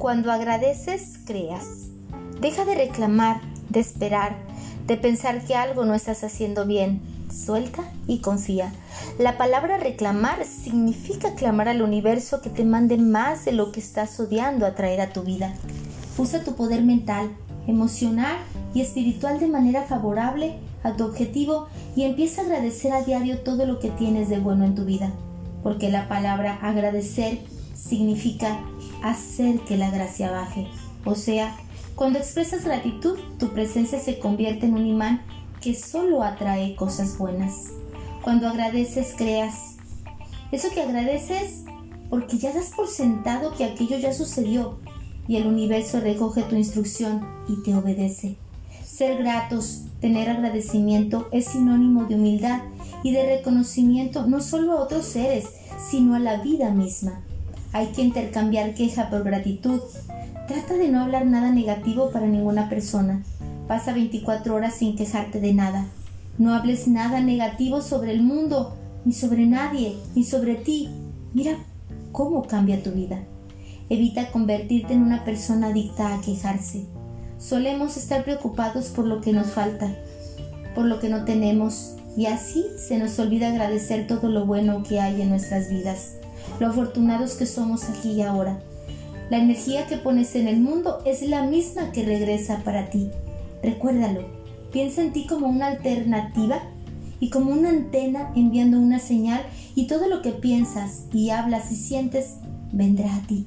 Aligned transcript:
Cuando 0.00 0.32
agradeces, 0.32 1.18
creas. 1.26 1.90
Deja 2.40 2.64
de 2.64 2.74
reclamar, 2.74 3.42
de 3.68 3.80
esperar, 3.80 4.34
de 4.86 4.96
pensar 4.96 5.44
que 5.44 5.54
algo 5.54 5.84
no 5.84 5.94
estás 5.94 6.24
haciendo 6.24 6.64
bien. 6.64 7.02
Suelta 7.30 7.82
y 8.06 8.20
confía. 8.20 8.72
La 9.18 9.36
palabra 9.36 9.76
reclamar 9.76 10.46
significa 10.46 11.34
clamar 11.34 11.68
al 11.68 11.82
universo 11.82 12.40
que 12.40 12.48
te 12.48 12.64
mande 12.64 12.96
más 12.96 13.44
de 13.44 13.52
lo 13.52 13.72
que 13.72 13.80
estás 13.80 14.18
odiando 14.18 14.64
atraer 14.64 15.02
a 15.02 15.12
tu 15.12 15.20
vida. 15.22 15.52
Usa 16.16 16.44
tu 16.44 16.54
poder 16.54 16.80
mental, 16.82 17.28
emocional 17.66 18.38
y 18.72 18.80
espiritual 18.80 19.38
de 19.38 19.48
manera 19.48 19.82
favorable 19.82 20.54
a 20.82 20.96
tu 20.96 21.04
objetivo 21.04 21.66
y 21.94 22.04
empieza 22.04 22.40
a 22.40 22.44
agradecer 22.46 22.94
a 22.94 23.02
diario 23.02 23.40
todo 23.40 23.66
lo 23.66 23.78
que 23.78 23.90
tienes 23.90 24.30
de 24.30 24.38
bueno 24.38 24.64
en 24.64 24.74
tu 24.74 24.86
vida, 24.86 25.10
porque 25.62 25.90
la 25.90 26.08
palabra 26.08 26.58
agradecer 26.62 27.40
significa 27.88 28.60
hacer 29.02 29.60
que 29.60 29.76
la 29.76 29.90
gracia 29.90 30.30
baje, 30.30 30.68
o 31.04 31.14
sea, 31.14 31.56
cuando 31.94 32.18
expresas 32.18 32.64
gratitud, 32.64 33.18
tu 33.38 33.48
presencia 33.48 33.98
se 33.98 34.18
convierte 34.18 34.66
en 34.66 34.74
un 34.74 34.86
imán 34.86 35.22
que 35.60 35.74
solo 35.74 36.22
atrae 36.22 36.74
cosas 36.74 37.18
buenas. 37.18 37.72
Cuando 38.22 38.48
agradeces, 38.48 39.14
creas. 39.16 39.76
Eso 40.50 40.68
que 40.74 40.82
agradeces 40.82 41.64
porque 42.08 42.38
ya 42.38 42.52
das 42.52 42.72
por 42.74 42.88
sentado 42.88 43.54
que 43.54 43.64
aquello 43.64 43.98
ya 43.98 44.12
sucedió 44.12 44.78
y 45.28 45.36
el 45.36 45.46
universo 45.46 46.00
recoge 46.00 46.42
tu 46.42 46.56
instrucción 46.56 47.26
y 47.48 47.62
te 47.62 47.74
obedece. 47.74 48.36
Ser 48.84 49.18
gratos, 49.18 49.82
tener 50.00 50.28
agradecimiento 50.28 51.28
es 51.32 51.46
sinónimo 51.46 52.04
de 52.04 52.16
humildad 52.16 52.62
y 53.04 53.12
de 53.12 53.36
reconocimiento 53.36 54.26
no 54.26 54.40
solo 54.40 54.72
a 54.72 54.82
otros 54.82 55.04
seres, 55.04 55.46
sino 55.90 56.14
a 56.14 56.18
la 56.18 56.38
vida 56.38 56.70
misma. 56.70 57.22
Hay 57.72 57.88
que 57.88 58.02
intercambiar 58.02 58.74
queja 58.74 59.10
por 59.10 59.24
gratitud, 59.24 59.80
Trata 60.50 60.74
de 60.74 60.88
no 60.88 61.00
hablar 61.00 61.26
nada 61.26 61.52
negativo 61.52 62.10
para 62.10 62.26
ninguna 62.26 62.68
persona. 62.68 63.22
Pasa 63.68 63.92
24 63.92 64.52
horas 64.52 64.74
sin 64.74 64.96
quejarte 64.96 65.40
de 65.40 65.54
nada. 65.54 65.86
No 66.38 66.54
hables 66.54 66.88
nada 66.88 67.20
negativo 67.20 67.80
sobre 67.80 68.10
el 68.10 68.22
mundo, 68.22 68.76
ni 69.04 69.12
sobre 69.12 69.46
nadie, 69.46 69.94
ni 70.16 70.24
sobre 70.24 70.56
ti. 70.56 70.88
Mira 71.34 71.56
cómo 72.10 72.48
cambia 72.48 72.82
tu 72.82 72.90
vida. 72.90 73.22
Evita 73.88 74.32
convertirte 74.32 74.92
en 74.92 75.02
una 75.02 75.24
persona 75.24 75.68
adicta 75.68 76.16
a 76.16 76.20
quejarse. 76.20 76.84
Solemos 77.38 77.96
estar 77.96 78.24
preocupados 78.24 78.86
por 78.86 79.04
lo 79.04 79.20
que 79.20 79.32
nos 79.32 79.52
falta, 79.52 79.94
por 80.74 80.86
lo 80.86 80.98
que 80.98 81.10
no 81.10 81.24
tenemos, 81.24 81.94
y 82.16 82.26
así 82.26 82.64
se 82.76 82.98
nos 82.98 83.16
olvida 83.20 83.50
agradecer 83.50 84.08
todo 84.08 84.30
lo 84.30 84.46
bueno 84.46 84.82
que 84.82 84.98
hay 84.98 85.22
en 85.22 85.28
nuestras 85.30 85.70
vidas, 85.70 86.16
lo 86.58 86.68
afortunados 86.68 87.34
que 87.34 87.46
somos 87.46 87.88
aquí 87.88 88.12
y 88.12 88.22
ahora. 88.22 88.60
La 89.30 89.38
energía 89.38 89.86
que 89.86 89.96
pones 89.96 90.34
en 90.34 90.48
el 90.48 90.60
mundo 90.60 90.98
es 91.04 91.22
la 91.22 91.44
misma 91.44 91.92
que 91.92 92.04
regresa 92.04 92.62
para 92.64 92.90
ti. 92.90 93.10
Recuérdalo, 93.62 94.24
piensa 94.72 95.02
en 95.02 95.12
ti 95.12 95.26
como 95.26 95.46
una 95.46 95.68
alternativa 95.68 96.62
y 97.20 97.30
como 97.30 97.52
una 97.52 97.68
antena 97.68 98.32
enviando 98.34 98.78
una 98.78 98.98
señal 98.98 99.42
y 99.74 99.86
todo 99.86 100.08
lo 100.08 100.22
que 100.22 100.32
piensas 100.32 101.04
y 101.12 101.30
hablas 101.30 101.70
y 101.70 101.76
sientes 101.76 102.36
vendrá 102.72 103.14
a 103.14 103.20
ti. 103.22 103.46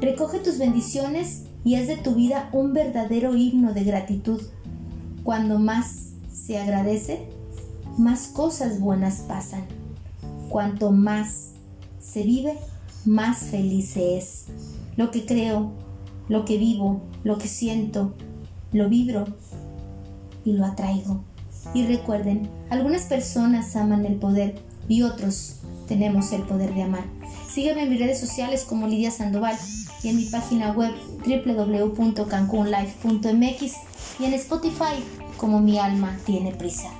Recoge 0.00 0.38
tus 0.38 0.58
bendiciones 0.58 1.44
y 1.64 1.76
haz 1.76 1.86
de 1.86 1.96
tu 1.96 2.14
vida 2.14 2.48
un 2.52 2.72
verdadero 2.72 3.36
himno 3.36 3.72
de 3.72 3.84
gratitud. 3.84 4.40
Cuando 5.22 5.58
más 5.58 6.10
se 6.32 6.58
agradece, 6.58 7.28
más 7.96 8.26
cosas 8.26 8.80
buenas 8.80 9.20
pasan. 9.28 9.64
Cuanto 10.48 10.90
más 10.90 11.53
se 12.04 12.22
vive, 12.22 12.56
más 13.04 13.38
feliz 13.38 13.90
se 13.90 14.16
es. 14.18 14.46
Lo 14.96 15.10
que 15.10 15.26
creo, 15.26 15.72
lo 16.28 16.44
que 16.44 16.58
vivo, 16.58 17.02
lo 17.24 17.38
que 17.38 17.48
siento, 17.48 18.14
lo 18.72 18.88
vibro 18.88 19.24
y 20.44 20.52
lo 20.52 20.64
atraigo. 20.64 21.24
Y 21.72 21.86
recuerden, 21.86 22.50
algunas 22.70 23.04
personas 23.04 23.76
aman 23.76 24.04
el 24.04 24.16
poder 24.16 24.60
y 24.88 25.02
otros 25.02 25.60
tenemos 25.88 26.32
el 26.32 26.42
poder 26.42 26.74
de 26.74 26.82
amar. 26.82 27.04
Sígueme 27.48 27.84
en 27.84 27.90
mis 27.90 28.00
redes 28.00 28.20
sociales 28.20 28.64
como 28.64 28.86
Lidia 28.86 29.10
Sandoval 29.10 29.56
y 30.02 30.08
en 30.08 30.16
mi 30.16 30.26
página 30.26 30.72
web 30.72 30.92
www.cancunlife.mx 31.24 33.72
y 34.18 34.24
en 34.24 34.34
Spotify 34.34 35.02
como 35.36 35.60
Mi 35.60 35.78
Alma 35.78 36.18
Tiene 36.26 36.52
Prisa. 36.52 36.90